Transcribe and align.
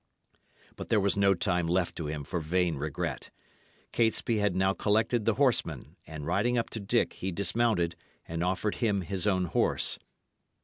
But 0.77 0.87
there 0.87 0.99
was 0.99 1.15
no 1.15 1.35
time 1.35 1.67
left 1.67 1.95
to 1.97 2.07
him 2.07 2.23
for 2.23 2.39
vain 2.39 2.75
regret. 2.77 3.29
Catesby 3.91 4.39
had 4.39 4.55
now 4.55 4.73
collected 4.73 5.25
the 5.25 5.35
horsemen, 5.35 5.95
and 6.07 6.25
riding 6.25 6.57
up 6.57 6.71
to 6.71 6.79
Dick 6.79 7.13
he 7.13 7.31
dismounted, 7.31 7.95
and 8.27 8.43
offered 8.43 8.77
him 8.81 9.01
his 9.01 9.27
own 9.27 9.45
horse. 9.45 9.99